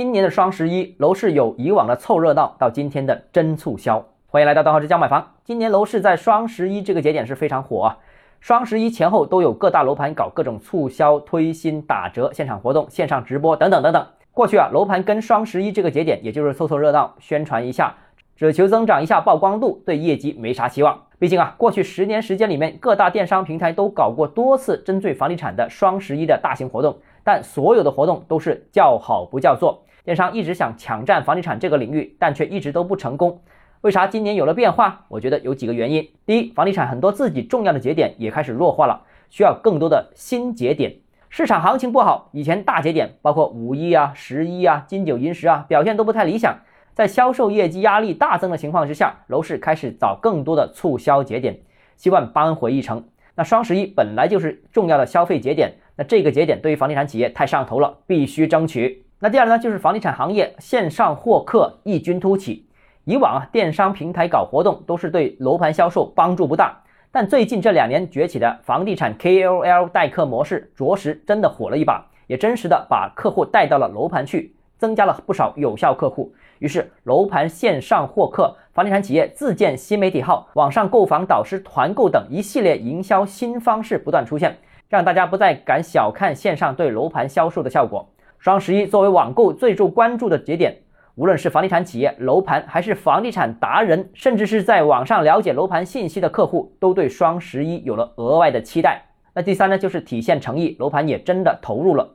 [0.00, 4.02] 今年的双十一楼市有以往的凑热闹，到今天的真促销。
[4.28, 5.34] 欢迎来到邓浩之家买房。
[5.44, 7.98] 今年楼市在双十一这个节点是非常火啊，
[8.40, 14.06] 双十一前后都有各大楼盘搞各种促销、推新、打折、现场活动、线上直播等等等等。
[14.32, 17.94] 过去啊，楼盘跟双十一这个节点，也就是凑凑热闹、宣传一下，
[18.34, 20.98] 只求增长一下曝光度，对业绩没啥期望。
[21.18, 29.82] 毕竟啊，过去十年时间里面，各大电商平台都搞过多次针对房地产的双十一的大型活动，但所有的活动都是叫好不叫座。
[30.04, 33.42] 电商一直想抢占房地产这个领域，但却一直都不成功。
[33.82, 35.04] 为啥今年有了变化？
[35.08, 36.08] 我觉得有几个原因。
[36.26, 40.96] 第一，房地产很多自己重要的节点也开始弱化了，需要更多的新节点。
[41.28, 46.58] 市场行情不好，以前大节点包括五一啊、十一啊、金九银十啊，表现都不太理想。
[46.92, 51.60] 在销售业绩压力大增的情况之下，楼市开始找更多的促销节点，
[51.96, 53.04] 希望扳回一城。
[53.36, 59.04] 那双十一本来就是重要的消费节点，那这个节点对于房地产企业太上头了，必须争取。
[59.22, 62.66] 那第二呢，就是房地产行业线上获客异军突起。
[63.04, 76.32] 以往啊，电商平台搞活动都是对楼盘销售帮助不大，但最近这两年崛起的房地产 KOL 代客模式，着实真的火了一把，也真实的把客户带到了楼盘去，增加了不少有效客户。
[76.60, 84.56] 于是，楼盘线上获客，房地产企业自建新媒体号、网上购房导师、团购等一系列营销新方式不断出现，
[84.88, 88.08] 让大家不再敢小看线上对楼盘销售的效果。
[88.40, 90.78] 双十一作为网购最受关注的节点，
[91.14, 99.02] 无论是房地产企业、楼盘，还是房地产达人，甚至是在网上了解楼盘信息的客户，都对双十一有了额外的期待。
[99.34, 102.08] 那第三呢，就是体现诚意，楼盘也真的投入了。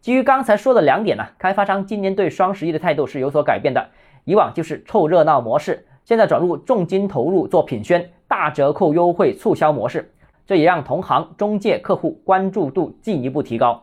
[0.00, 3.84] 基于刚才说的两点呢，开发商今年对双十一的态度是有所改变的。
[4.22, 10.12] 以往就是凑热闹模式，现在转入重金投入做品宣、大折扣优惠促销模式，
[10.46, 13.82] 这也让同行、中介、客户关注度进一步提高。